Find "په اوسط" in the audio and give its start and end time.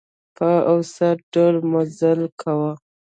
0.37-1.17